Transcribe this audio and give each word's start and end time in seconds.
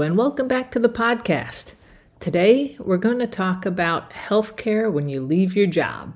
And 0.00 0.16
welcome 0.16 0.48
back 0.48 0.70
to 0.70 0.78
the 0.78 0.88
podcast. 0.88 1.74
Today, 2.18 2.76
we're 2.80 2.96
going 2.96 3.18
to 3.18 3.26
talk 3.26 3.66
about 3.66 4.10
healthcare 4.12 4.90
when 4.90 5.06
you 5.06 5.20
leave 5.20 5.54
your 5.54 5.66
job. 5.66 6.14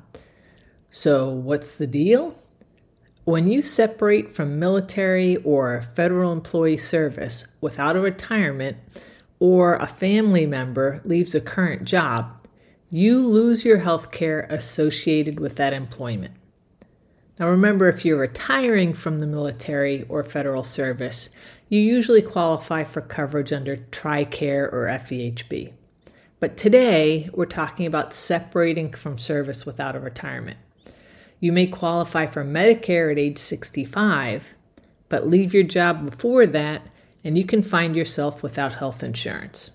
So, 0.91 1.29
what's 1.29 1.75
the 1.75 1.87
deal? 1.87 2.35
When 3.25 3.49
you 3.49 3.61
separate 3.61 4.35
from 4.35 4.59
military 4.59 5.37
or 5.37 5.83
federal 5.95 6.33
employee 6.33 6.79
service 6.79 7.55
without 7.61 7.97
a 7.97 8.01
retirement, 8.01 8.79
or 9.41 9.75
a 9.75 9.87
family 9.87 10.47
member 10.47 11.03
leaves 11.05 11.35
a 11.35 11.41
current 11.41 11.85
job, 11.85 12.41
you 12.91 13.21
lose 13.21 13.65
your 13.65 13.79
health 13.79 14.11
care 14.11 14.47
associated 14.49 15.39
with 15.39 15.57
that 15.57 15.75
employment. 15.75 16.33
Now, 17.39 17.49
remember, 17.49 17.87
if 17.89 18.03
you're 18.03 18.19
retiring 18.19 18.95
from 18.95 19.19
the 19.19 19.27
military 19.27 20.07
or 20.09 20.25
federal 20.25 20.65
service, 20.65 21.29
you 21.69 21.81
usually 21.81 22.23
qualify 22.23 22.85
for 22.85 23.01
coverage 23.01 23.53
under 23.53 23.77
TRICARE 23.77 24.73
or 24.73 24.87
FEHB. 24.87 25.73
But 26.39 26.57
today, 26.57 27.29
we're 27.33 27.47
talking 27.47 27.87
about 27.87 28.15
separating 28.15 28.93
from 28.93 29.19
service 29.19 29.67
without 29.67 29.97
a 29.97 30.01
retirement. 30.01 30.59
You 31.41 31.53
may 31.53 31.67
qualify 31.67 32.27
for 32.27 32.45
Medicare 32.45 33.11
at 33.11 33.19
age 33.19 33.39
65, 33.39 34.55
but 35.09 35.27
leave 35.27 35.53
your 35.53 35.65
job 35.65 36.09
before 36.09 36.47
that, 36.47 36.83
and 37.25 37.37
you 37.37 37.45
can 37.45 37.63
find 37.63 37.97
yourself 37.97 38.43
without 38.43 38.75
health 38.75 39.03
insurance. 39.03 39.71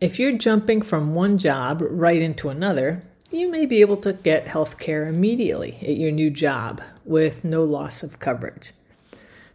If 0.00 0.18
you're 0.18 0.38
jumping 0.38 0.80
from 0.80 1.14
one 1.14 1.38
job 1.38 1.82
right 1.82 2.22
into 2.22 2.48
another, 2.48 3.02
you 3.30 3.50
may 3.50 3.66
be 3.66 3.80
able 3.80 3.98
to 3.98 4.12
get 4.12 4.48
health 4.48 4.78
care 4.78 5.06
immediately 5.06 5.76
at 5.82 5.96
your 5.96 6.10
new 6.10 6.30
job 6.30 6.80
with 7.04 7.44
no 7.44 7.64
loss 7.64 8.02
of 8.02 8.18
coverage. 8.18 8.72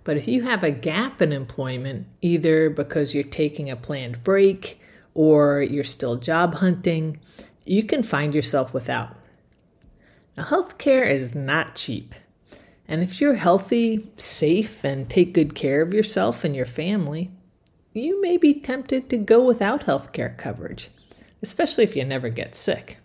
But 0.06 0.18
if 0.18 0.28
you 0.28 0.44
have 0.44 0.64
a 0.64 0.72
gap 0.72 1.22
in 1.22 1.34
employment, 1.34 2.08
either 2.22 2.70
because 2.70 3.14
you're 3.14 3.24
taking 3.24 3.70
a 3.70 3.76
planned 3.76 4.24
break 4.24 4.80
or 5.16 5.62
you're 5.62 5.84
still 5.84 6.16
job 6.16 6.56
hunting, 6.56 7.20
you 7.66 7.84
can 7.84 8.04
find 8.04 8.34
yourself 8.34 8.74
without. 8.74 9.18
Now, 10.38 10.44
healthcare 10.46 11.10
is 11.10 11.36
not 11.36 11.76
cheap. 11.76 12.14
And 12.88 13.02
if 13.02 13.20
you're 13.20 13.34
healthy, 13.34 14.12
safe, 14.16 14.84
and 14.84 15.10
take 15.10 15.34
good 15.34 15.56
care 15.56 15.82
of 15.82 15.94
yourself 15.94 16.44
and 16.44 16.56
your 16.56 16.68
family, 16.68 17.32
you 17.92 18.22
may 18.22 18.38
be 18.38 18.54
tempted 18.54 19.10
to 19.10 19.18
go 19.18 19.44
without 19.44 19.86
healthcare 19.86 20.38
coverage, 20.38 20.90
especially 21.42 21.84
if 21.84 21.96
you 21.96 22.04
never 22.06 22.30
get 22.30 22.54
sick. 22.54 22.98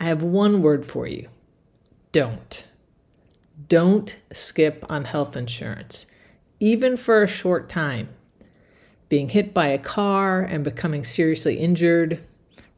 I 0.00 0.04
have 0.04 0.22
one 0.24 0.60
word 0.60 0.84
for 0.84 1.06
you 1.06 1.28
don't. 2.10 2.66
Don't 3.66 4.16
skip 4.32 4.84
on 4.88 5.04
health 5.04 5.36
insurance, 5.36 6.06
even 6.60 6.96
for 6.96 7.22
a 7.22 7.28
short 7.28 7.68
time. 7.68 8.08
Being 9.08 9.30
hit 9.30 9.52
by 9.52 9.68
a 9.68 9.78
car 9.78 10.42
and 10.42 10.62
becoming 10.62 11.02
seriously 11.02 11.58
injured, 11.58 12.22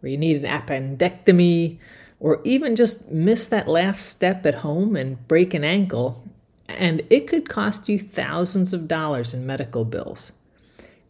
or 0.03 0.09
you 0.09 0.17
need 0.17 0.43
an 0.43 0.51
appendectomy, 0.51 1.79
or 2.19 2.41
even 2.45 2.77
just 2.77 3.11
miss 3.11 3.47
that 3.49 3.69
last 3.69 4.07
step 4.07 4.47
at 4.47 4.57
home 4.57 4.97
and 4.97 5.27
break 5.29 5.53
an 5.53 5.65
ankle, 5.65 6.25
and 6.69 7.03
it 7.11 7.27
could 7.27 7.49
cost 7.49 7.89
you 7.89 7.99
thousands 7.99 8.73
of 8.73 8.89
dollars 8.89 9.35
in 9.35 9.47
medical 9.47 9.85
bills. 9.85 10.33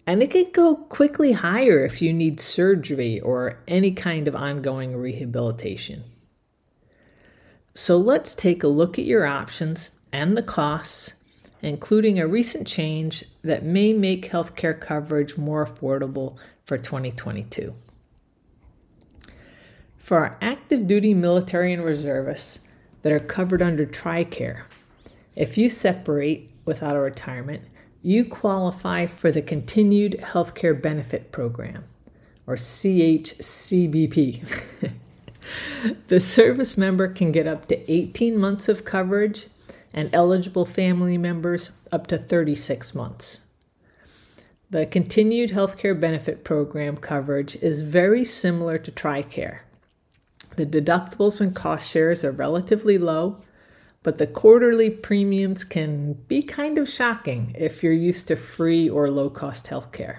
And 0.07 0.23
it 0.23 0.31
could 0.31 0.53
go 0.53 0.75
quickly 0.75 1.33
higher 1.33 1.85
if 1.85 2.03
you 2.03 2.13
need 2.13 2.41
surgery 2.41 3.21
or 3.21 3.59
any 3.69 3.93
kind 3.93 4.27
of 4.27 4.35
ongoing 4.35 4.97
rehabilitation. 4.97 6.03
So 7.75 7.97
let's 7.97 8.35
take 8.35 8.63
a 8.63 8.69
look 8.69 8.99
at 8.99 9.05
your 9.05 9.25
options 9.27 9.93
and 10.13 10.37
the 10.37 10.43
costs, 10.43 11.15
including 11.63 12.19
a 12.19 12.27
recent 12.27 12.67
change 12.67 13.25
that 13.43 13.65
may 13.65 13.93
make 13.93 14.31
healthcare 14.31 14.79
coverage 14.79 15.37
more 15.37 15.65
affordable 15.65 16.37
for 16.65 16.77
2022. 16.77 17.75
For 19.99 20.19
our 20.19 20.37
active 20.41 20.89
duty 20.89 21.15
military 21.15 21.73
and 21.73 21.85
reservists 21.85 22.67
that 23.03 23.13
are 23.13 23.21
covered 23.21 23.63
under 23.63 23.87
TRICARE, 23.87 24.63
if 25.37 25.57
you 25.57 25.71
separate 25.71 26.51
without 26.65 26.97
a 26.97 27.01
retirement, 27.01 27.63
you 28.03 28.25
qualify 28.25 29.07
for 29.07 29.31
the 29.31 29.43
Continued 29.43 30.17
Healthcare 30.21 30.81
Benefit 30.81 31.31
Program, 31.31 31.85
or 32.47 32.57
CHCBP. 32.57 33.33
the 36.09 36.21
service 36.21 36.77
member 36.77 37.09
can 37.09 37.33
get 37.33 37.47
up 37.47 37.67
to 37.69 37.93
18 37.93 38.37
months 38.37 38.69
of 38.69 38.85
coverage 38.85 39.47
and 39.93 40.09
eligible 40.13 40.65
family 40.65 41.19
members 41.19 41.73
up 41.91 42.07
to 42.09 42.17
36 42.17 42.95
months. 42.95 43.47
The 44.71 44.87
Continued 44.87 45.51
Healthcare 45.51 45.99
Benefit 45.99 46.45
Program 46.45 46.97
coverage 46.97 47.57
is 47.57 47.83
very 47.83 48.25
similar 48.25 48.79
to 48.79 48.93
TRICARE. 48.93 49.61
The 50.57 50.67
deductibles 50.67 51.41
and 51.41 51.55
cost 51.55 51.89
shares 51.89 52.25
are 52.25 52.31
relatively 52.31 52.99
low, 52.99 53.39
but 54.03 54.19
the 54.19 54.27
quarterly 54.27 54.91
premiums 54.91 55.65
can 55.65 56.15
be 56.29 56.43
kind 56.43 56.79
of 56.79 56.89
shocking 56.89 57.55
if 57.59 57.83
you're 57.83 57.93
used 57.93 58.29
to 58.29 58.37
free 58.37 58.89
or 58.89 59.11
low 59.11 59.29
cost 59.29 59.67
healthcare 59.67 60.19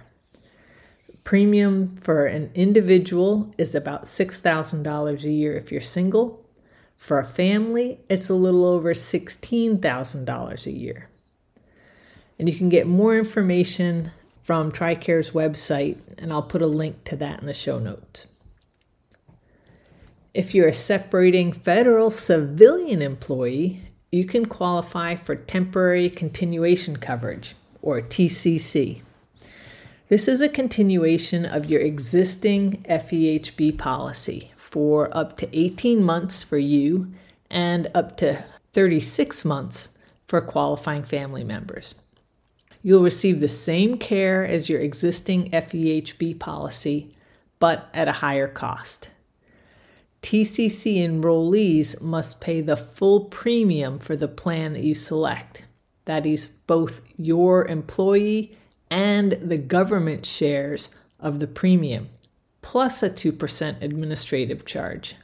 premium 1.24 1.96
for 1.98 2.26
an 2.26 2.52
individual 2.56 3.54
is 3.58 3.76
about 3.76 4.06
$6,000 4.06 5.24
a 5.24 5.30
year 5.30 5.56
if 5.56 5.72
you're 5.72 5.82
single. 5.82 6.46
For 6.98 7.20
a 7.20 7.26
family, 7.26 8.00
it's 8.10 8.30
a 8.30 8.36
little 8.36 8.66
over 8.66 8.94
$16,000 8.94 10.66
a 10.66 10.72
year. 10.72 11.10
And 12.38 12.50
you 12.50 12.56
can 12.56 12.70
get 12.70 12.88
more 12.88 13.18
information 13.18 14.12
from 14.44 14.72
TRICARE's 14.72 15.32
website, 15.32 15.98
and 16.18 16.34
I'll 16.34 16.42
put 16.42 16.62
a 16.62 16.68
link 16.68 17.04
to 17.06 17.16
that 17.18 17.40
in 17.40 17.46
the 17.46 17.54
show 17.54 17.80
notes. 17.80 18.28
If 20.34 20.56
you're 20.56 20.70
a 20.70 20.74
separating 20.74 21.52
federal 21.52 22.10
civilian 22.10 23.02
employee, 23.02 23.82
you 24.12 24.26
can 24.26 24.46
qualify 24.46 25.16
for 25.16 25.36
temporary 25.36 26.10
continuation 26.10 26.98
coverage, 26.98 27.56
or 27.82 28.02
TCC. 28.02 29.02
This 30.12 30.28
is 30.28 30.42
a 30.42 30.50
continuation 30.50 31.46
of 31.46 31.68
your 31.70 31.80
existing 31.80 32.84
FEHB 32.84 33.78
policy 33.78 34.52
for 34.58 35.10
up 35.16 35.38
to 35.38 35.58
18 35.58 36.04
months 36.04 36.44
for 36.44 36.58
you 36.58 37.10
and 37.50 37.90
up 37.96 38.18
to 38.18 38.44
36 38.74 39.46
months 39.46 39.98
for 40.28 40.42
qualifying 40.42 41.04
family 41.04 41.46
members. 41.46 41.96
You'll 42.84 43.04
receive 43.04 43.40
the 43.40 43.48
same 43.48 43.98
care 43.98 44.46
as 44.46 44.68
your 44.68 44.82
existing 44.82 45.50
FEHB 45.52 46.40
policy, 46.40 47.16
but 47.60 47.88
at 47.94 48.10
a 48.10 48.20
higher 48.20 48.50
cost. 48.50 49.12
TCC 50.22 50.98
enrollees 50.98 52.02
must 52.02 52.42
pay 52.42 52.60
the 52.60 52.76
full 52.76 53.22
premium 53.22 53.98
for 53.98 54.18
the 54.18 54.28
plan 54.28 54.74
that 54.74 54.84
you 54.84 54.94
select. 54.94 55.64
That 56.04 56.26
is 56.26 56.48
both 56.48 57.00
your 57.16 57.66
employee 57.66 58.58
and 58.92 59.32
the 59.32 59.58
government 59.58 60.26
shares 60.26 60.94
of 61.18 61.40
the 61.40 61.48
premium, 61.48 62.10
plus 62.62 63.02
a 63.02 63.10
2% 63.10 63.82
administrative 63.82 64.66
charge. 64.66 65.16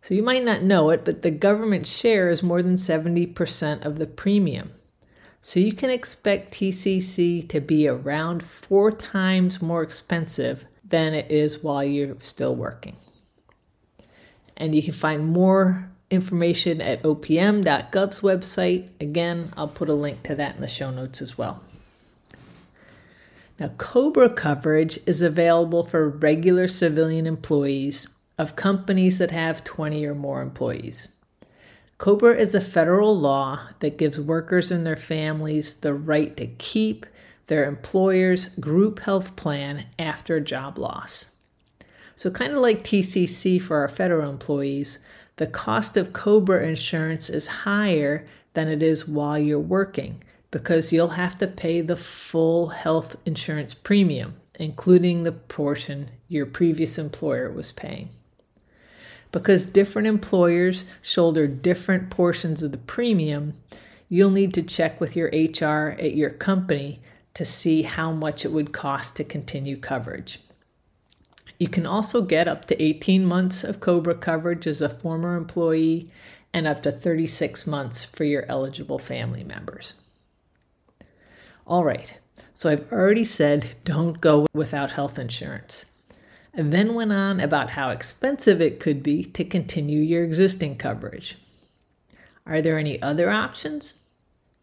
So 0.00 0.14
you 0.14 0.22
might 0.22 0.44
not 0.44 0.62
know 0.62 0.88
it, 0.88 1.04
but 1.04 1.20
the 1.20 1.30
government 1.30 1.86
share 1.86 2.30
is 2.30 2.42
more 2.42 2.62
than 2.62 2.76
70% 2.76 3.84
of 3.84 3.98
the 3.98 4.06
premium. 4.06 4.72
So 5.42 5.60
you 5.60 5.74
can 5.74 5.90
expect 5.90 6.54
TCC 6.54 7.46
to 7.48 7.60
be 7.60 7.86
around 7.86 8.42
four 8.42 8.90
times 8.90 9.60
more 9.60 9.82
expensive 9.82 10.66
than 10.82 11.12
it 11.12 11.30
is 11.30 11.62
while 11.62 11.84
you're 11.84 12.16
still 12.20 12.56
working. 12.56 12.96
And 14.56 14.74
you 14.74 14.82
can 14.82 14.92
find 14.92 15.26
more 15.26 15.90
information 16.10 16.80
at 16.80 17.02
opm.gov's 17.02 18.20
website. 18.20 18.88
Again, 19.00 19.52
I'll 19.56 19.68
put 19.68 19.88
a 19.88 19.94
link 19.94 20.22
to 20.24 20.34
that 20.34 20.56
in 20.56 20.62
the 20.62 20.68
show 20.68 20.90
notes 20.90 21.22
as 21.22 21.36
well. 21.36 21.62
Now, 23.60 23.68
COBRA 23.76 24.30
coverage 24.30 24.98
is 25.06 25.20
available 25.20 25.84
for 25.84 26.08
regular 26.08 26.66
civilian 26.66 27.26
employees 27.26 28.08
of 28.38 28.56
companies 28.56 29.18
that 29.18 29.32
have 29.32 29.64
20 29.64 30.06
or 30.06 30.14
more 30.14 30.40
employees. 30.40 31.08
COBRA 31.98 32.36
is 32.36 32.54
a 32.54 32.60
federal 32.62 33.14
law 33.18 33.68
that 33.80 33.98
gives 33.98 34.18
workers 34.18 34.70
and 34.70 34.86
their 34.86 34.96
families 34.96 35.74
the 35.74 35.92
right 35.92 36.34
to 36.38 36.46
keep 36.46 37.04
their 37.48 37.66
employer's 37.66 38.48
group 38.56 39.00
health 39.00 39.36
plan 39.36 39.84
after 39.98 40.40
job 40.40 40.78
loss. 40.78 41.32
So, 42.16 42.30
kind 42.30 42.54
of 42.54 42.60
like 42.60 42.82
TCC 42.82 43.60
for 43.60 43.76
our 43.76 43.88
federal 43.88 44.30
employees, 44.30 45.00
the 45.36 45.46
cost 45.46 45.98
of 45.98 46.14
COBRA 46.14 46.66
insurance 46.66 47.28
is 47.28 47.46
higher 47.46 48.26
than 48.54 48.68
it 48.68 48.82
is 48.82 49.06
while 49.06 49.38
you're 49.38 49.58
working 49.58 50.22
because 50.50 50.92
you'll 50.92 51.08
have 51.08 51.38
to 51.38 51.46
pay 51.46 51.80
the 51.80 51.96
full 51.96 52.68
health 52.68 53.16
insurance 53.24 53.74
premium, 53.74 54.34
including 54.58 55.22
the 55.22 55.32
portion 55.32 56.10
your 56.28 56.46
previous 56.46 56.98
employer 56.98 57.50
was 57.50 57.72
paying. 57.72 58.08
Because 59.32 59.64
different 59.64 60.08
employers 60.08 60.84
shoulder 61.00 61.46
different 61.46 62.10
portions 62.10 62.62
of 62.62 62.72
the 62.72 62.78
premium, 62.78 63.54
you'll 64.08 64.30
need 64.30 64.52
to 64.54 64.62
check 64.62 65.00
with 65.00 65.14
your 65.14 65.28
HR 65.28 65.96
at 66.00 66.14
your 66.14 66.30
company 66.30 67.00
to 67.34 67.44
see 67.44 67.82
how 67.82 68.10
much 68.10 68.44
it 68.44 68.50
would 68.50 68.72
cost 68.72 69.16
to 69.16 69.24
continue 69.24 69.76
coverage. 69.76 70.40
You 71.60 71.68
can 71.68 71.86
also 71.86 72.22
get 72.22 72.48
up 72.48 72.64
to 72.66 72.82
18 72.82 73.24
months 73.24 73.62
of 73.62 73.80
COBRA 73.80 74.16
coverage 74.16 74.66
as 74.66 74.80
a 74.80 74.88
former 74.88 75.36
employee 75.36 76.10
and 76.52 76.66
up 76.66 76.82
to 76.82 76.90
36 76.90 77.66
months 77.66 78.02
for 78.02 78.24
your 78.24 78.46
eligible 78.48 78.98
family 78.98 79.44
members. 79.44 79.94
All 81.70 81.84
right, 81.84 82.18
so 82.52 82.68
I've 82.68 82.90
already 82.90 83.22
said 83.22 83.76
don't 83.84 84.20
go 84.20 84.48
without 84.52 84.90
health 84.90 85.20
insurance, 85.20 85.86
and 86.52 86.72
then 86.72 86.94
went 86.94 87.12
on 87.12 87.38
about 87.38 87.70
how 87.70 87.90
expensive 87.90 88.60
it 88.60 88.80
could 88.80 89.04
be 89.04 89.22
to 89.22 89.44
continue 89.44 90.00
your 90.00 90.24
existing 90.24 90.78
coverage. 90.78 91.38
Are 92.44 92.60
there 92.60 92.76
any 92.76 93.00
other 93.00 93.30
options? 93.30 94.00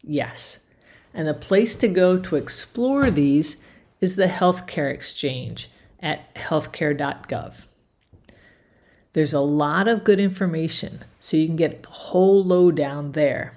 Yes, 0.04 0.58
and 1.14 1.26
the 1.26 1.32
place 1.32 1.76
to 1.76 1.88
go 1.88 2.18
to 2.18 2.36
explore 2.36 3.10
these 3.10 3.64
is 4.02 4.16
the 4.16 4.26
Healthcare 4.26 4.92
Exchange 4.92 5.70
at 6.00 6.34
healthcare.gov. 6.34 7.62
There's 9.14 9.32
a 9.32 9.40
lot 9.40 9.88
of 9.88 10.04
good 10.04 10.20
information, 10.20 11.06
so 11.18 11.38
you 11.38 11.46
can 11.46 11.56
get 11.56 11.84
the 11.84 11.88
whole 11.88 12.44
lowdown 12.44 13.12
there. 13.12 13.54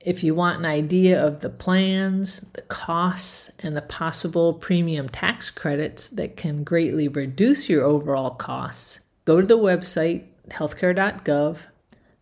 If 0.00 0.24
you 0.24 0.34
want 0.34 0.58
an 0.58 0.64
idea 0.64 1.22
of 1.22 1.40
the 1.40 1.50
plans, 1.50 2.40
the 2.52 2.62
costs, 2.62 3.52
and 3.58 3.76
the 3.76 3.82
possible 3.82 4.54
premium 4.54 5.10
tax 5.10 5.50
credits 5.50 6.08
that 6.08 6.38
can 6.38 6.64
greatly 6.64 7.06
reduce 7.06 7.68
your 7.68 7.84
overall 7.84 8.30
costs, 8.30 9.00
go 9.26 9.42
to 9.42 9.46
the 9.46 9.58
website 9.58 10.24
healthcare.gov, 10.48 11.66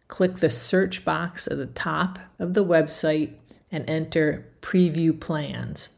click 0.08 0.36
the 0.36 0.50
search 0.50 1.04
box 1.04 1.46
at 1.46 1.56
the 1.56 1.66
top 1.66 2.18
of 2.38 2.54
the 2.54 2.64
website, 2.64 3.34
and 3.70 3.88
enter 3.88 4.50
Preview 4.60 5.18
Plans. 5.18 5.90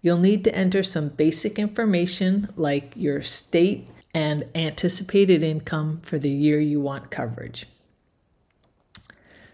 You'll 0.00 0.18
need 0.18 0.44
to 0.44 0.54
enter 0.54 0.82
some 0.82 1.08
basic 1.08 1.58
information 1.58 2.48
like 2.56 2.92
your 2.96 3.22
state 3.22 3.88
and 4.14 4.44
anticipated 4.54 5.42
income 5.42 6.00
for 6.02 6.18
the 6.18 6.30
year 6.30 6.58
you 6.58 6.80
want 6.80 7.10
coverage. 7.10 7.66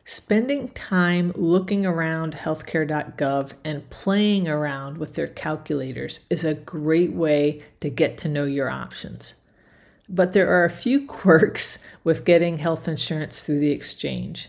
Spending 0.05 0.69
time 0.71 1.31
looking 1.37 1.87
around 1.87 2.35
healthcare.gov 2.35 3.53
and 3.65 3.89
playing 3.89 4.49
around 4.49 4.99
with 4.99 5.15
their 5.15 5.29
calculators 5.29 6.21
is 6.29 6.45
a 6.45 6.55
great 6.55 7.13
way 7.13 7.63
to 7.79 7.89
get 7.89 8.19
to 8.19 8.29
know 8.29 8.43
your 8.43 8.69
options. 8.69 9.37
But 10.09 10.33
there 10.33 10.51
are 10.51 10.65
a 10.65 10.71
few 10.71 11.07
quirks 11.07 11.79
with 12.03 12.25
getting 12.25 12.59
health 12.59 12.89
insurance 12.89 13.45
through 13.45 13.61
the 13.61 13.71
exchange. 13.71 14.49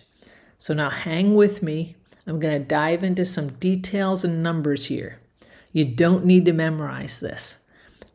So 0.57 0.73
now 0.73 0.89
hang 0.89 1.35
with 1.35 1.61
me. 1.61 1.97
I'm 2.25 2.39
going 2.39 2.59
to 2.59 2.67
dive 2.67 3.03
into 3.03 3.23
some 3.23 3.49
details 3.49 4.23
and 4.23 4.41
numbers 4.41 4.85
here. 4.85 5.19
You 5.71 5.85
don't 5.85 6.25
need 6.25 6.45
to 6.45 6.53
memorize 6.53 7.19
this, 7.19 7.59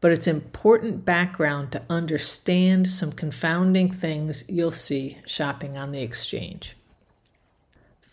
but 0.00 0.11
it's 0.11 0.26
important 0.26 1.05
background 1.05 1.70
to 1.70 1.82
understand 1.88 2.88
some 2.88 3.12
confounding 3.12 3.93
things 3.93 4.44
you'll 4.49 4.73
see 4.73 5.19
shopping 5.25 5.79
on 5.79 5.93
the 5.93 6.02
exchange. 6.02 6.75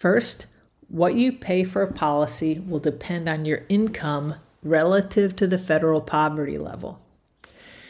First, 0.06 0.46
what 0.88 1.16
you 1.16 1.31
pay 1.31 1.63
for 1.63 1.81
a 1.81 1.92
policy 1.92 2.60
will 2.60 2.78
depend 2.78 3.28
on 3.28 3.44
your 3.44 3.63
income 3.69 4.36
relative 4.62 5.36
to 5.38 5.48
the 5.48 5.57
federal 5.57 6.00
poverty 6.00 6.60
level. 6.60 7.02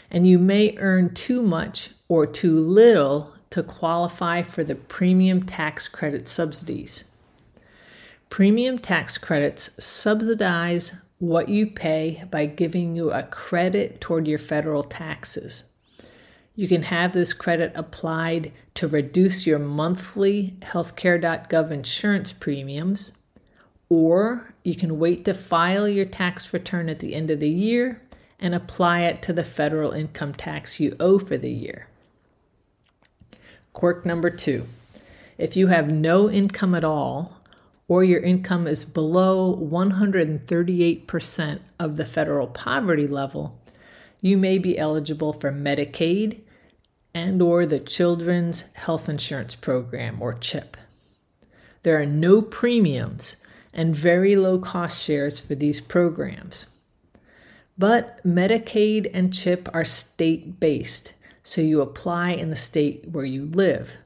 And 0.09 0.25
you 0.25 0.39
may 0.39 0.77
earn 0.77 1.13
too 1.13 1.41
much 1.41 1.89
or 2.07 2.25
too 2.25 2.57
little 2.57 3.33
to 3.49 3.61
qualify 3.63 4.43
for 4.43 4.63
the 4.63 4.75
premium 4.75 5.43
tax 5.43 5.89
credit 5.89 6.29
subsidies. 6.29 7.03
Premium 8.29 8.79
tax 8.79 9.17
credits 9.17 9.71
subsidize 9.83 10.93
what 11.19 11.49
you 11.49 11.67
pay 11.67 12.23
by 12.31 12.45
giving 12.45 12.95
you 12.95 13.11
a 13.11 13.23
credit 13.23 13.99
toward 13.99 14.25
your 14.25 14.39
federal 14.39 14.83
taxes. 14.83 15.65
You 16.57 16.69
can 16.69 16.83
have 16.83 17.11
this 17.11 17.33
credit 17.33 17.73
applied 17.75 18.53
to 18.75 18.87
reduce 18.87 19.45
your 19.45 19.59
monthly 19.59 20.55
healthcare.gov 20.61 21.69
insurance 21.69 22.31
premiums, 22.31 23.17
or 23.89 24.53
you 24.63 24.75
can 24.75 24.97
wait 24.97 25.25
to 25.25 25.33
file 25.33 25.89
your 25.89 26.05
tax 26.05 26.53
return 26.53 26.87
at 26.87 26.99
the 26.99 27.13
end 27.13 27.29
of 27.29 27.41
the 27.41 27.49
year 27.49 28.01
and 28.39 28.55
apply 28.55 29.01
it 29.01 29.21
to 29.23 29.33
the 29.33 29.43
federal 29.43 29.91
income 29.91 30.33
tax 30.33 30.79
you 30.79 30.95
owe 30.97 31.19
for 31.19 31.37
the 31.37 31.51
year. 31.51 31.89
Quirk 33.73 34.05
number 34.05 34.29
two 34.29 34.65
if 35.37 35.57
you 35.57 35.67
have 35.67 35.91
no 35.91 36.31
income 36.31 36.73
at 36.73 36.85
all, 36.85 37.41
or 37.89 38.05
your 38.05 38.21
income 38.21 38.67
is 38.67 38.85
below 38.85 39.53
138% 39.57 41.59
of 41.77 41.97
the 41.97 42.05
federal 42.05 42.47
poverty 42.47 43.05
level, 43.05 43.59
you 44.21 44.37
may 44.37 44.57
be 44.57 44.79
eligible 44.79 45.33
for 45.33 45.51
Medicaid 45.51 46.39
and 47.15 47.41
or 47.41 47.65
the 47.65 47.79
Children's 47.79 48.73
Health 48.73 49.07
Insurance 49.07 49.55
Program 49.55 50.21
or 50.21 50.33
CHIP. 50.33 50.75
There 51.83 51.99
are 51.99 52.05
no 52.05 52.41
premiums 52.41 53.37
and 53.73 53.95
very 53.95 54.35
low 54.35 54.59
cost 54.59 55.01
shares 55.01 55.39
for 55.39 55.55
these 55.55 55.79
programs. 55.79 56.67
But 57.77 58.21
Medicaid 58.25 59.09
and 59.13 59.33
CHIP 59.33 59.69
are 59.73 59.85
state 59.85 60.59
based, 60.59 61.13
so 61.41 61.61
you 61.61 61.81
apply 61.81 62.31
in 62.31 62.49
the 62.49 62.55
state 62.55 63.07
where 63.09 63.25
you 63.25 63.45
live. 63.45 63.97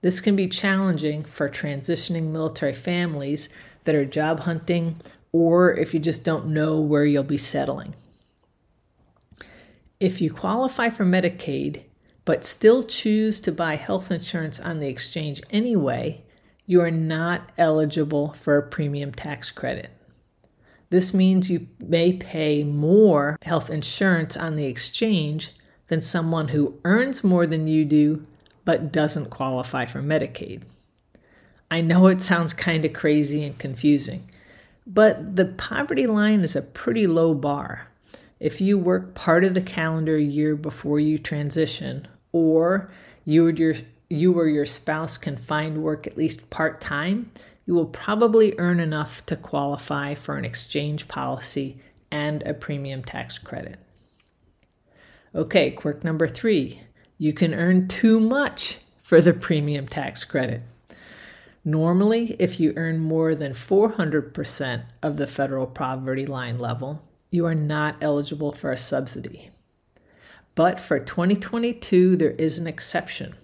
This 0.00 0.20
can 0.20 0.36
be 0.36 0.46
challenging 0.46 1.24
for 1.24 1.48
transitioning 1.48 2.30
military 2.30 2.74
families 2.74 3.48
that 3.82 3.96
are 3.96 4.04
job 4.04 4.40
hunting 4.40 5.00
or 5.32 5.74
if 5.74 5.92
you 5.92 5.98
just 5.98 6.24
don't 6.24 6.46
know 6.46 6.80
where 6.80 7.04
you'll 7.04 7.24
be 7.24 7.38
settling. 7.38 7.94
If 9.98 10.20
you 10.20 10.32
qualify 10.32 10.90
for 10.90 11.04
Medicaid, 11.04 11.82
but 12.28 12.44
still 12.44 12.84
choose 12.84 13.40
to 13.40 13.50
buy 13.50 13.74
health 13.74 14.10
insurance 14.10 14.60
on 14.60 14.80
the 14.80 14.86
exchange 14.86 15.40
anyway, 15.48 16.22
you 16.66 16.78
are 16.78 16.90
not 16.90 17.50
eligible 17.56 18.34
for 18.34 18.58
a 18.58 18.68
premium 18.68 19.10
tax 19.10 19.50
credit. 19.50 19.90
This 20.90 21.14
means 21.14 21.50
you 21.50 21.68
may 21.80 22.12
pay 22.12 22.64
more 22.64 23.38
health 23.40 23.70
insurance 23.70 24.36
on 24.36 24.56
the 24.56 24.66
exchange 24.66 25.52
than 25.86 26.02
someone 26.02 26.48
who 26.48 26.78
earns 26.84 27.24
more 27.24 27.46
than 27.46 27.66
you 27.66 27.86
do 27.86 28.26
but 28.62 28.92
doesn't 28.92 29.30
qualify 29.30 29.86
for 29.86 30.02
Medicaid. 30.02 30.64
I 31.70 31.80
know 31.80 32.08
it 32.08 32.20
sounds 32.20 32.52
kind 32.52 32.84
of 32.84 32.92
crazy 32.92 33.42
and 33.42 33.58
confusing, 33.58 34.28
but 34.86 35.36
the 35.36 35.46
poverty 35.46 36.06
line 36.06 36.42
is 36.42 36.54
a 36.54 36.60
pretty 36.60 37.06
low 37.06 37.32
bar. 37.32 37.88
If 38.38 38.60
you 38.60 38.76
work 38.76 39.14
part 39.14 39.44
of 39.44 39.54
the 39.54 39.62
calendar 39.62 40.18
year 40.18 40.56
before 40.56 41.00
you 41.00 41.18
transition, 41.18 42.06
or 42.32 42.90
you 43.24 43.46
or 43.46 43.50
your 43.50 43.74
you 44.10 44.38
or 44.38 44.46
your 44.46 44.66
spouse 44.66 45.18
can 45.18 45.36
find 45.36 45.82
work 45.82 46.06
at 46.06 46.16
least 46.16 46.48
part 46.48 46.80
time, 46.80 47.30
you 47.66 47.74
will 47.74 47.86
probably 47.86 48.54
earn 48.58 48.80
enough 48.80 49.24
to 49.26 49.36
qualify 49.36 50.14
for 50.14 50.36
an 50.36 50.44
exchange 50.44 51.08
policy 51.08 51.82
and 52.10 52.42
a 52.44 52.54
premium 52.54 53.02
tax 53.02 53.36
credit. 53.36 53.78
Okay, 55.34 55.70
quirk 55.70 56.02
number 56.04 56.26
three 56.26 56.82
you 57.18 57.32
can 57.32 57.52
earn 57.52 57.88
too 57.88 58.20
much 58.20 58.78
for 58.98 59.20
the 59.20 59.32
premium 59.32 59.88
tax 59.88 60.24
credit. 60.24 60.62
Normally, 61.64 62.36
if 62.38 62.60
you 62.60 62.72
earn 62.76 63.00
more 63.00 63.34
than 63.34 63.52
400% 63.52 64.84
of 65.02 65.16
the 65.16 65.26
federal 65.26 65.66
poverty 65.66 66.24
line 66.24 66.58
level, 66.58 67.02
you 67.30 67.44
are 67.44 67.54
not 67.54 67.96
eligible 68.00 68.52
for 68.52 68.70
a 68.70 68.76
subsidy. 68.76 69.50
But 70.58 70.80
for 70.80 70.98
2022, 70.98 72.16
there 72.16 72.32
is 72.32 72.58
an 72.58 72.66
exception. 72.66 73.36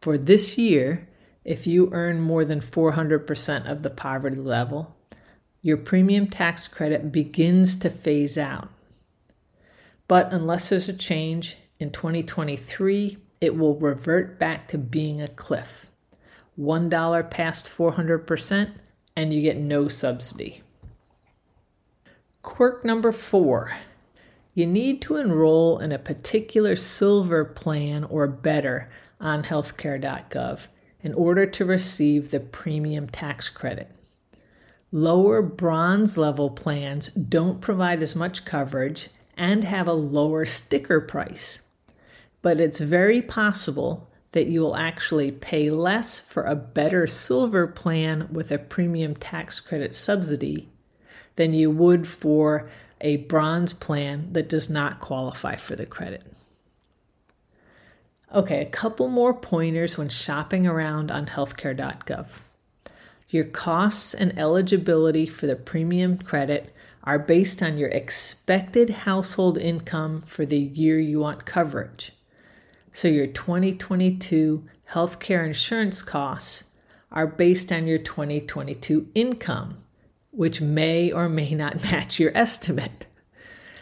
For 0.00 0.16
this 0.16 0.56
year, 0.56 1.08
if 1.44 1.66
you 1.66 1.90
earn 1.90 2.20
more 2.20 2.44
than 2.44 2.60
400% 2.60 3.68
of 3.68 3.82
the 3.82 3.90
poverty 3.90 4.36
level, 4.36 4.94
your 5.62 5.76
premium 5.76 6.28
tax 6.28 6.68
credit 6.68 7.10
begins 7.10 7.74
to 7.80 7.90
phase 7.90 8.38
out. 8.38 8.68
But 10.06 10.32
unless 10.32 10.68
there's 10.68 10.88
a 10.88 10.92
change 10.92 11.56
in 11.80 11.90
2023, 11.90 13.18
it 13.40 13.56
will 13.56 13.74
revert 13.74 14.38
back 14.38 14.68
to 14.68 14.78
being 14.78 15.20
a 15.20 15.26
cliff. 15.26 15.88
$1 16.56 17.30
past 17.30 17.66
400%, 17.66 18.74
and 19.16 19.34
you 19.34 19.42
get 19.42 19.56
no 19.56 19.88
subsidy. 19.88 20.62
Quirk 22.42 22.84
number 22.84 23.10
four 23.10 23.76
you 24.54 24.66
need 24.66 25.02
to 25.02 25.16
enroll 25.16 25.78
in 25.78 25.92
a 25.92 25.98
particular 25.98 26.76
silver 26.76 27.44
plan 27.44 28.04
or 28.04 28.26
better 28.26 28.88
on 29.20 29.42
healthcare.gov 29.42 30.68
in 31.02 31.12
order 31.14 31.44
to 31.44 31.64
receive 31.64 32.30
the 32.30 32.40
premium 32.40 33.08
tax 33.08 33.48
credit. 33.48 33.90
Lower 34.92 35.42
bronze 35.42 36.16
level 36.16 36.50
plans 36.50 37.08
don't 37.08 37.60
provide 37.60 38.00
as 38.02 38.14
much 38.14 38.44
coverage 38.44 39.08
and 39.36 39.64
have 39.64 39.88
a 39.88 39.92
lower 39.92 40.44
sticker 40.44 41.00
price, 41.00 41.60
but 42.40 42.60
it's 42.60 42.78
very 42.78 43.20
possible 43.20 44.08
that 44.32 44.46
you 44.46 44.60
will 44.60 44.76
actually 44.76 45.32
pay 45.32 45.70
less 45.70 46.20
for 46.20 46.44
a 46.44 46.56
better 46.56 47.06
silver 47.06 47.66
plan 47.66 48.28
with 48.32 48.50
a 48.52 48.58
premium 48.58 49.14
tax 49.16 49.60
credit 49.60 49.94
subsidy 49.94 50.68
than 51.36 51.52
you 51.52 51.70
would 51.70 52.06
for 52.06 52.68
a 53.04 53.18
bronze 53.18 53.74
plan 53.74 54.32
that 54.32 54.48
does 54.48 54.70
not 54.70 54.98
qualify 54.98 55.54
for 55.56 55.76
the 55.76 55.84
credit. 55.86 56.24
Okay, 58.34 58.62
a 58.62 58.66
couple 58.66 59.08
more 59.08 59.34
pointers 59.34 59.96
when 59.96 60.08
shopping 60.08 60.66
around 60.66 61.10
on 61.10 61.26
healthcare.gov. 61.26 62.40
Your 63.28 63.44
costs 63.44 64.14
and 64.14 64.36
eligibility 64.38 65.26
for 65.26 65.46
the 65.46 65.54
premium 65.54 66.18
credit 66.18 66.74
are 67.04 67.18
based 67.18 67.62
on 67.62 67.76
your 67.76 67.90
expected 67.90 68.90
household 68.90 69.58
income 69.58 70.22
for 70.22 70.46
the 70.46 70.58
year 70.58 70.98
you 70.98 71.20
want 71.20 71.44
coverage. 71.44 72.12
So 72.90 73.06
your 73.06 73.26
2022 73.26 74.64
healthcare 74.92 75.46
insurance 75.46 76.02
costs 76.02 76.64
are 77.12 77.26
based 77.26 77.70
on 77.70 77.86
your 77.86 77.98
2022 77.98 79.08
income 79.14 79.83
which 80.34 80.60
may 80.60 81.10
or 81.10 81.28
may 81.28 81.54
not 81.54 81.82
match 81.90 82.18
your 82.18 82.32
estimate. 82.36 83.06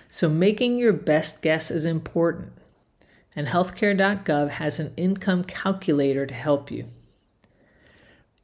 So, 0.08 0.28
making 0.28 0.78
your 0.78 0.92
best 0.92 1.40
guess 1.40 1.70
is 1.70 1.86
important, 1.86 2.52
and 3.34 3.46
healthcare.gov 3.46 4.50
has 4.50 4.78
an 4.78 4.92
income 4.96 5.44
calculator 5.44 6.26
to 6.26 6.34
help 6.34 6.70
you. 6.70 6.86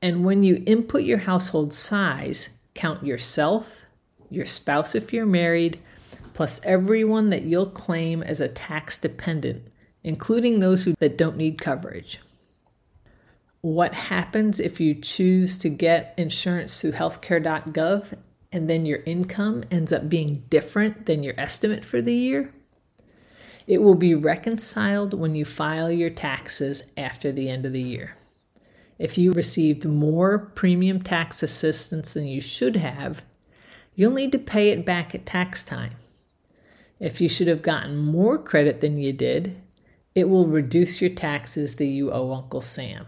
And 0.01 0.25
when 0.25 0.43
you 0.43 0.63
input 0.67 1.03
your 1.03 1.19
household 1.19 1.73
size, 1.73 2.51
count 2.75 3.05
yourself, 3.05 3.85
your 4.31 4.47
spouse 4.47 4.95
if 4.95 5.13
you're 5.13 5.27
married, 5.27 5.81
plus 6.33 6.65
everyone 6.65 7.31
that 7.31 7.43
you'll 7.43 7.67
claim 7.67 8.23
as 8.23 8.41
a 8.41 8.49
tax 8.49 8.97
dependent, 8.97 9.65
including 10.05 10.61
those 10.61 10.85
who, 10.85 10.95
that 11.01 11.19
don't 11.19 11.37
need 11.37 11.61
coverage 11.61 12.21
what 13.61 13.93
happens 13.93 14.61
if 14.61 14.81
you 14.81 14.95
choose 14.95 15.59
to 15.59 15.69
get 15.69 16.15
insurance 16.17 16.81
through 16.81 16.93
healthcare.gov 16.93 18.15
and 18.53 18.71
then 18.71 18.87
your 18.87 19.01
income 19.05 19.65
ends 19.71 19.93
up 19.93 20.09
being 20.09 20.45
different 20.49 21.07
than 21.07 21.23
your 21.23 21.35
estimate 21.37 21.85
for 21.85 22.01
the 22.01 22.15
year? 22.15 22.53
It 23.67 23.83
will 23.83 23.97
be 23.97 24.15
reconciled 24.15 25.13
when 25.13 25.35
you 25.35 25.45
file 25.45 25.91
your 25.91 26.09
taxes 26.09 26.85
after 26.97 27.33
the 27.33 27.51
end 27.51 27.67
of 27.67 27.73
the 27.73 27.83
year. 27.83 28.17
If 28.99 29.19
you 29.19 29.33
received 29.33 29.85
more 29.85 30.39
premium 30.39 31.03
tax 31.03 31.43
assistance 31.43 32.15
than 32.15 32.27
you 32.27 32.41
should 32.41 32.77
have, 32.77 33.25
you'll 33.95 34.13
need 34.13 34.33
to 34.33 34.39
pay 34.39 34.71
it 34.71 34.87
back 34.87 35.15
at 35.15 35.27
tax 35.27 35.63
time. 35.63 35.93
If 36.99 37.21
you 37.21 37.29
should 37.29 37.49
have 37.49 37.63
gotten 37.63 37.97
more 37.97 38.39
credit 38.39 38.81
than 38.81 38.97
you 38.97 39.13
did, 39.13 39.61
it 40.15 40.29
will 40.29 40.47
reduce 40.47 41.01
your 41.01 41.11
taxes 41.11 41.77
that 41.77 41.85
you 41.85 42.11
owe 42.11 42.33
Uncle 42.33 42.61
Sam. 42.61 43.07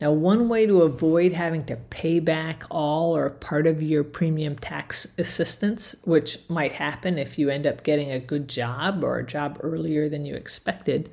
Now, 0.00 0.12
one 0.12 0.48
way 0.48 0.66
to 0.66 0.82
avoid 0.82 1.32
having 1.32 1.66
to 1.66 1.76
pay 1.76 2.20
back 2.20 2.64
all 2.70 3.14
or 3.14 3.28
part 3.28 3.66
of 3.66 3.82
your 3.82 4.02
premium 4.02 4.56
tax 4.56 5.06
assistance, 5.18 5.94
which 6.04 6.38
might 6.48 6.72
happen 6.72 7.18
if 7.18 7.38
you 7.38 7.50
end 7.50 7.66
up 7.66 7.82
getting 7.82 8.10
a 8.10 8.18
good 8.18 8.48
job 8.48 9.04
or 9.04 9.18
a 9.18 9.26
job 9.26 9.58
earlier 9.60 10.08
than 10.08 10.24
you 10.24 10.34
expected, 10.34 11.10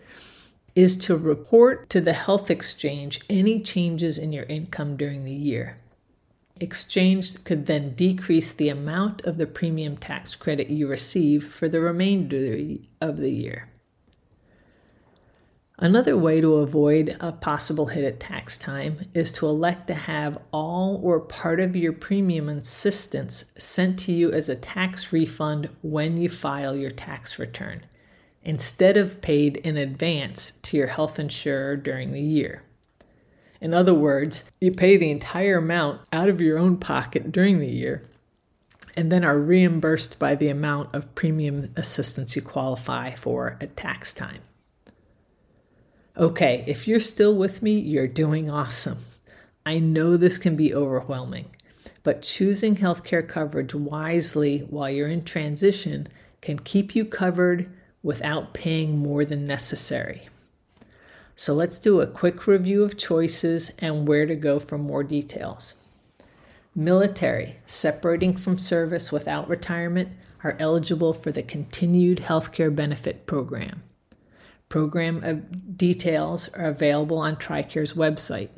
is 0.74 0.96
to 0.96 1.17
report 1.17 1.89
to 1.89 2.00
the 2.00 2.13
health 2.13 2.50
exchange 2.50 3.20
any 3.29 3.60
changes 3.60 4.17
in 4.17 4.32
your 4.32 4.46
income 4.46 4.96
during 4.96 5.25
the 5.25 5.34
year. 5.34 5.77
Exchange 6.62 7.44
could 7.44 7.65
then 7.65 7.94
decrease 7.94 8.53
the 8.53 8.70
amount 8.70 9.25
of 9.25 9.38
the 9.38 9.48
premium 9.48 9.98
tax 9.98 10.34
credit 10.34 10.70
you 10.70 10.88
receive 10.88 11.51
for 11.51 11.67
the 11.67 11.82
remainder 11.82 12.58
of 13.01 13.17
the 13.17 13.32
year. 13.32 13.67
Another 15.79 16.17
way 16.17 16.41
to 16.41 16.55
avoid 16.55 17.15
a 17.19 17.31
possible 17.31 17.86
hit 17.86 18.03
at 18.03 18.19
tax 18.19 18.57
time 18.57 19.01
is 19.13 19.31
to 19.34 19.46
elect 19.46 19.86
to 19.88 19.93
have 19.93 20.39
all 20.51 21.00
or 21.03 21.19
part 21.19 21.60
of 21.60 21.75
your 21.75 21.93
premium 21.93 22.50
assistance 22.50 23.53
sent 23.60 24.00
to 24.00 24.12
you 24.12 24.31
as 24.31 24.50
a 24.50 24.55
tax 24.55 25.13
refund 25.13 25.69
when 25.84 26.17
you 26.17 26.29
file 26.29 26.75
your 26.75 26.89
tax 26.89 27.38
return, 27.38 27.86
instead 28.43 28.98
of 28.98 29.22
paid 29.22 29.57
in 29.57 29.77
advance 29.77 30.50
to 30.63 30.77
your 30.77 30.88
health 30.88 31.19
insurer 31.19 31.75
during 31.75 32.12
the 32.12 32.22
year. 32.22 32.63
In 33.62 33.75
other 33.75 33.93
words, 33.93 34.46
you 34.60 34.72
pay 34.72 34.98
the 34.98 35.12
entire 35.12 35.60
amount 35.60 36.01
out 36.12 36.27
of 36.27 36.41
your 36.41 36.57
own 36.57 36.77
pocket 36.77 37.31
during 37.31 37.60
the 37.60 37.75
year 37.75 38.03
and 38.96 39.12
then 39.12 39.24
are 39.24 39.38
reimbursed 39.38 40.17
by 40.17 40.34
the 40.34 40.50
amount 40.50 40.96
of 40.96 41.13
premium 41.13 41.69
assistance 41.75 42.36
you 42.36 42.41
qualify 42.41 43.13
for 43.13 43.60
at 43.62 43.77
tax 43.77 44.12
time. 44.12 44.41
Okay, 46.20 46.64
if 46.66 46.88
you're 46.88 47.00
still 47.00 47.36
with 47.36 47.62
me, 47.62 47.74
you're 47.74 48.08
doing 48.08 48.50
awesome. 48.50 48.98
I 49.68 49.78
know 49.78 50.18
this 50.18 50.40
can 50.40 50.56
be 50.56 50.74
overwhelming, 50.74 51.46
but 52.02 52.24
choosing 52.24 52.76
healthcare 52.76 53.28
coverage 53.28 53.76
wisely 53.76 54.62
while 54.62 54.90
you're 54.90 55.10
in 55.10 55.24
transition 55.24 56.08
can 56.42 56.58
keep 56.58 56.96
you 56.96 57.06
covered 57.06 57.70
without 58.02 58.56
paying 58.56 58.98
more 58.98 59.26
than 59.26 59.46
necessary. 59.46 60.28
So 61.36 61.54
let's 61.54 61.78
do 61.78 62.02
a 62.02 62.08
quick 62.08 62.48
review 62.48 62.82
of 62.82 62.98
choices 62.98 63.70
and 63.78 64.08
where 64.08 64.26
to 64.26 64.36
go 64.36 64.60
for 64.60 64.80
more 64.80 65.04
details. 65.04 65.76
Military, 66.74 67.58
separating 67.68 68.36
from 68.36 68.58
service 68.58 69.12
without 69.12 69.48
retirement, 69.48 70.10
are 70.44 70.58
eligible 70.60 71.14
for 71.14 71.32
the 71.32 71.44
Continued 71.44 72.22
Healthcare 72.22 72.76
Benefit 72.76 73.28
Program. 73.28 73.84
Program 74.70 75.46
details 75.76 76.50
are 76.50 76.66
available 76.66 77.18
on 77.18 77.36
TRICARE's 77.36 77.94
website. 77.94 78.50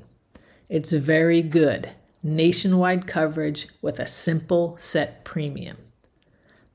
It's 0.68 0.92
very 0.92 1.42
good, 1.42 1.92
nationwide 2.24 3.08
coverage 3.08 3.68
with 3.82 4.00
a 4.00 4.08
simple 4.08 4.76
set 4.78 5.24
premium. 5.24 5.78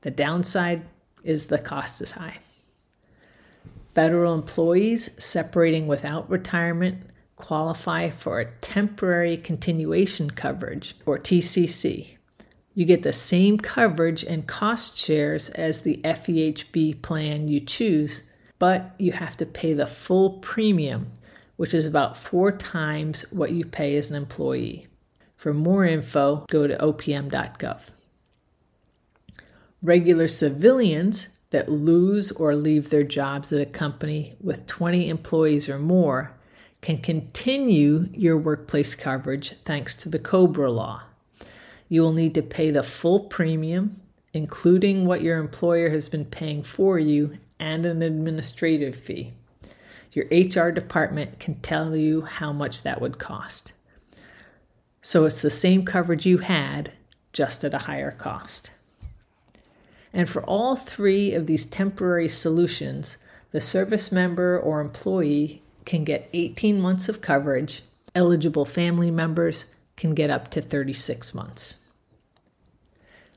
The 0.01 0.11
downside 0.11 0.83
is 1.23 1.47
the 1.47 1.59
cost 1.59 2.01
is 2.01 2.11
high. 2.11 2.37
Federal 3.93 4.33
employees 4.33 5.11
separating 5.23 5.87
without 5.87 6.29
retirement 6.29 7.01
qualify 7.35 8.09
for 8.09 8.39
a 8.39 8.51
temporary 8.61 9.37
continuation 9.37 10.29
coverage, 10.31 10.95
or 11.05 11.17
TCC. 11.17 12.15
You 12.73 12.85
get 12.85 13.03
the 13.03 13.13
same 13.13 13.57
coverage 13.57 14.23
and 14.23 14.47
cost 14.47 14.97
shares 14.97 15.49
as 15.51 15.81
the 15.81 15.97
FEHB 16.03 17.01
plan 17.01 17.47
you 17.47 17.59
choose 17.59 18.23
but 18.65 18.95
you 18.97 19.11
have 19.11 19.37
to 19.37 19.45
pay 19.45 19.73
the 19.73 19.85
full 19.85 20.39
premium, 20.39 21.11
which 21.55 21.71
is 21.71 21.85
about 21.85 22.17
four 22.17 22.51
times 22.51 23.23
what 23.31 23.51
you 23.51 23.63
pay 23.63 23.95
as 23.95 24.09
an 24.09 24.17
employee. 24.17 24.87
For 25.37 25.53
more 25.53 25.85
info, 25.85 26.47
go 26.49 26.65
to 26.65 26.75
opm.gov. 26.75 27.91
Regular 29.83 30.27
civilians 30.27 31.27
that 31.51 31.69
lose 31.69 32.31
or 32.31 32.55
leave 32.55 32.89
their 32.89 33.03
jobs 33.03 33.53
at 33.53 33.61
a 33.61 33.67
company 33.67 34.33
with 34.41 34.65
20 34.65 35.09
employees 35.09 35.69
or 35.69 35.77
more 35.77 36.35
can 36.81 36.97
continue 36.97 38.09
your 38.13 38.35
workplace 38.35 38.95
coverage 38.95 39.53
thanks 39.63 39.95
to 39.97 40.09
the 40.09 40.17
COBRA 40.17 40.71
law. 40.71 41.03
You 41.87 42.01
will 42.01 42.13
need 42.13 42.33
to 42.33 42.41
pay 42.41 42.71
the 42.71 42.81
full 42.81 43.19
premium, 43.19 44.01
including 44.33 45.05
what 45.05 45.21
your 45.21 45.37
employer 45.37 45.91
has 45.91 46.09
been 46.09 46.25
paying 46.25 46.63
for 46.63 46.97
you 46.97 47.37
and 47.59 47.85
an 47.85 48.01
administrative 48.01 48.95
fee. 48.95 49.33
Your 50.11 50.25
HR 50.31 50.71
department 50.71 51.39
can 51.39 51.55
tell 51.55 51.95
you 51.95 52.21
how 52.21 52.53
much 52.53 52.83
that 52.83 53.01
would 53.01 53.17
cost. 53.17 53.73
So 55.01 55.25
it's 55.25 55.41
the 55.41 55.49
same 55.49 55.85
coverage 55.85 56.25
you 56.25 56.39
had, 56.39 56.91
just 57.33 57.63
at 57.63 57.73
a 57.73 57.79
higher 57.79 58.11
cost. 58.11 58.71
And 60.13 60.29
for 60.29 60.41
all 60.43 60.75
three 60.75 61.33
of 61.33 61.45
these 61.45 61.65
temporary 61.65 62.29
solutions, 62.29 63.17
the 63.51 63.61
service 63.61 64.11
member 64.11 64.57
or 64.57 64.79
employee 64.79 65.61
can 65.85 66.03
get 66.03 66.29
18 66.33 66.79
months 66.79 67.09
of 67.09 67.21
coverage. 67.21 67.81
Eligible 68.15 68.65
family 68.65 69.11
members 69.11 69.65
can 69.97 70.13
get 70.13 70.29
up 70.29 70.49
to 70.51 70.61
36 70.61 71.33
months. 71.33 71.81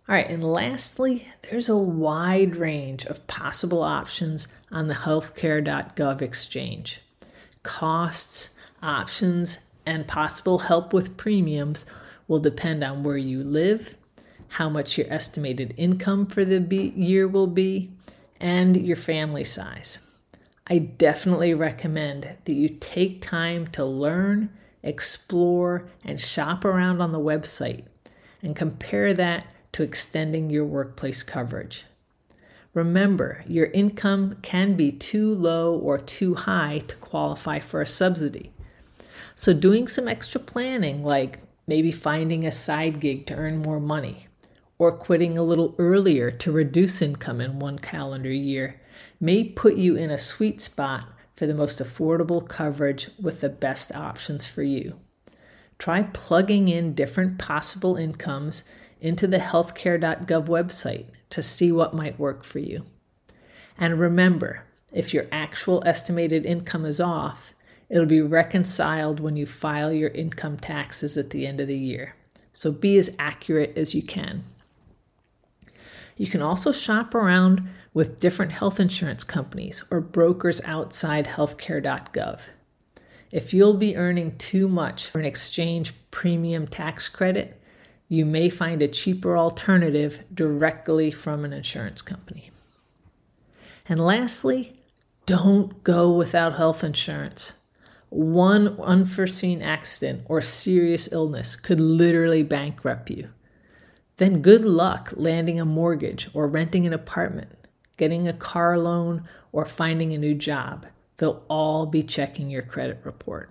All 0.08 0.14
right, 0.14 0.30
and 0.30 0.42
lastly, 0.42 1.28
there's 1.42 1.68
a 1.68 1.76
wide 1.76 2.56
range 2.56 3.04
of 3.04 3.26
possible 3.26 3.82
options 3.82 4.48
on 4.72 4.88
the 4.88 4.94
healthcare.gov 4.94 6.22
exchange. 6.22 7.02
Costs, 7.62 8.50
options, 8.82 9.70
and 9.84 10.08
possible 10.08 10.60
help 10.60 10.94
with 10.94 11.18
premiums 11.18 11.84
will 12.26 12.38
depend 12.38 12.82
on 12.82 13.02
where 13.02 13.18
you 13.18 13.44
live, 13.44 13.96
how 14.48 14.70
much 14.70 14.96
your 14.96 15.12
estimated 15.12 15.74
income 15.76 16.24
for 16.24 16.42
the 16.42 16.58
year 16.96 17.28
will 17.28 17.46
be, 17.46 17.90
and 18.40 18.78
your 18.78 18.96
family 18.96 19.44
size. 19.44 19.98
I 20.68 20.78
definitely 20.78 21.52
recommend 21.52 22.34
that 22.46 22.54
you 22.54 22.70
take 22.80 23.20
time 23.20 23.66
to 23.68 23.84
learn, 23.84 24.48
explore, 24.82 25.90
and 26.02 26.18
shop 26.18 26.64
around 26.64 27.02
on 27.02 27.12
the 27.12 27.20
website 27.20 27.84
and 28.42 28.56
compare 28.56 29.12
that 29.12 29.44
to 29.72 29.82
extending 29.82 30.50
your 30.50 30.64
workplace 30.64 31.22
coverage. 31.22 31.84
Remember, 32.75 33.42
your 33.46 33.66
income 33.66 34.37
can 34.42 34.75
be 34.75 34.92
too 34.92 35.34
low 35.34 35.76
or 35.76 35.98
too 35.98 36.34
high 36.34 36.82
to 36.87 36.96
qualify 36.96 37.58
for 37.58 37.80
a 37.80 37.87
subsidy. 37.87 38.52
So, 39.34 39.52
doing 39.52 39.88
some 39.88 40.08
extra 40.08 40.40
planning, 40.40 41.02
like 41.02 41.40
maybe 41.66 41.92
finding 41.92 42.46
a 42.46 42.52
side 42.52 43.00
gig 43.00 43.26
to 43.26 43.34
earn 43.34 43.58
more 43.58 43.80
money, 43.80 44.26
or 44.78 44.92
quitting 44.92 45.37
a 45.37 45.42
little 45.42 45.75
earlier 45.78 46.30
to 46.30 46.52
reduce 46.52 47.02
income 47.02 47.40
in 47.40 47.58
one 47.58 47.78
calendar 47.78 48.30
year, 48.30 48.80
may 49.20 49.44
put 49.44 49.76
you 49.76 49.96
in 49.96 50.10
a 50.10 50.18
sweet 50.18 50.60
spot 50.60 51.08
for 51.34 51.46
the 51.46 51.54
most 51.54 51.78
affordable 51.78 52.46
coverage 52.46 53.10
with 53.20 53.40
the 53.40 53.48
best 53.48 53.94
options 53.94 54.46
for 54.46 54.62
you. 54.62 54.98
Try 55.78 56.02
plugging 56.02 56.68
in 56.68 56.94
different 56.94 57.38
possible 57.38 57.96
incomes 57.96 58.64
into 59.00 59.26
the 59.26 59.38
healthcare.gov 59.38 60.47
website 60.47 61.07
to 61.31 61.43
see 61.43 61.71
what 61.73 61.95
might 61.95 62.19
work 62.19 62.43
for 62.45 62.59
you. 62.59 62.85
And 63.78 64.00
remember, 64.00 64.64
if 64.93 65.14
your 65.14 65.26
actual 65.31 65.83
estimated 65.87 66.45
income 66.45 66.85
is 66.85 67.00
off, 67.00 67.55
it'll 67.88 68.07
be 68.07 68.23
reconciled 68.23 69.21
when 69.21 69.37
you 69.37 69.47
file 69.47 69.93
your 69.93 70.11
income 70.11 70.57
taxes 70.57 71.17
at 71.17 71.31
the 71.31 71.47
end 71.47 71.61
of 71.61 71.69
the 71.69 71.78
year. 71.78 72.14
So 72.52 72.73
be 72.73 72.99
as 72.99 73.14
accurate 73.19 73.76
as 73.76 73.95
you 73.95 74.02
can. 74.02 74.45
You 76.17 76.26
can 76.26 76.43
also 76.43 76.73
shop 76.73 77.14
around 77.14 77.69
with 77.95 78.19
different 78.19 78.52
health 78.52 78.81
insurance 78.81 79.23
companies 79.23 79.85
or 79.90 80.00
brokers 80.00 80.61
outside 80.62 81.26
healthcare.gov. 81.26 82.40
If 83.31 83.55
you'll 83.55 83.75
be 83.75 83.97
earning 83.97 84.37
too 84.38 84.69
much 84.69 85.07
for 85.07 85.21
an 85.21 85.25
exchange 85.25 85.95
premium 86.11 86.67
tax 86.67 87.09
credit, 87.09 87.61
you 88.08 88.24
may 88.24 88.48
find 88.48 88.80
a 88.80 88.88
cheaper 88.88 89.36
alternative 89.36 90.24
directly 90.32 91.10
from 91.10 91.44
an 91.44 91.52
insurance 91.52 92.00
company. 92.00 92.50
And 93.88 94.00
lastly, 94.00 94.80
don't 95.26 95.84
go 95.84 96.10
without 96.10 96.56
health 96.56 96.82
insurance. 96.82 97.58
One 98.08 98.80
unforeseen 98.80 99.60
accident 99.60 100.22
or 100.26 100.40
serious 100.40 101.12
illness 101.12 101.54
could 101.54 101.80
literally 101.80 102.42
bankrupt 102.42 103.10
you. 103.10 103.28
Then 104.16 104.40
good 104.40 104.64
luck 104.64 105.12
landing 105.14 105.60
a 105.60 105.66
mortgage 105.66 106.28
or 106.32 106.48
renting 106.48 106.86
an 106.86 106.94
apartment, 106.94 107.68
getting 107.98 108.26
a 108.26 108.32
car 108.32 108.78
loan, 108.78 109.28
or 109.52 109.64
finding 109.64 110.12
a 110.12 110.18
new 110.18 110.34
job. 110.34 110.86
They'll 111.18 111.44
all 111.48 111.86
be 111.86 112.02
checking 112.02 112.48
your 112.48 112.62
credit 112.62 113.00
report. 113.04 113.50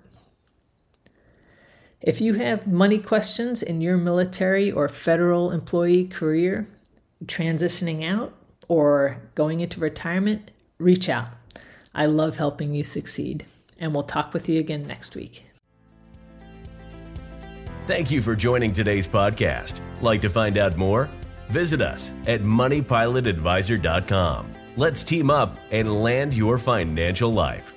If 2.07 2.19
you 2.21 2.33
have 2.35 2.65
money 2.65 2.99
questions 2.99 3.61
in 3.61 3.81
your 3.81 3.97
military 3.97 4.71
or 4.71 4.87
federal 4.87 5.51
employee 5.51 6.05
career, 6.05 6.65
transitioning 7.25 8.09
out, 8.09 8.33
or 8.69 9.21
going 9.35 9.59
into 9.59 9.81
retirement, 9.81 10.51
reach 10.77 11.09
out. 11.09 11.27
I 11.93 12.05
love 12.05 12.37
helping 12.37 12.73
you 12.73 12.85
succeed, 12.85 13.45
and 13.77 13.93
we'll 13.93 14.03
talk 14.03 14.33
with 14.33 14.47
you 14.47 14.57
again 14.57 14.87
next 14.87 15.17
week. 15.17 15.43
Thank 17.87 18.09
you 18.09 18.21
for 18.21 18.37
joining 18.37 18.71
today's 18.71 19.05
podcast. 19.05 19.81
Like 20.01 20.21
to 20.21 20.29
find 20.29 20.57
out 20.57 20.77
more? 20.77 21.09
Visit 21.47 21.81
us 21.81 22.13
at 22.25 22.41
moneypilotadvisor.com. 22.41 24.51
Let's 24.77 25.03
team 25.03 25.29
up 25.29 25.57
and 25.71 26.01
land 26.01 26.31
your 26.31 26.57
financial 26.57 27.33
life. 27.33 27.73